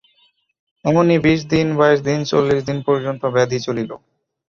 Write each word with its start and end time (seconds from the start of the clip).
এমনি 0.85 1.15
বিশ 1.25 1.39
দিন, 1.51 1.67
বাইশ 1.79 1.99
দিন, 2.01 2.19
চল্লিশ 2.31 2.59
দিন 2.63 2.77
পর্যন্ত 2.87 3.21
ব্যাধি 3.35 3.59
চলিল। 3.65 3.91